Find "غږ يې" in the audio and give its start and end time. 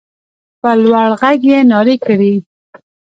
1.21-1.59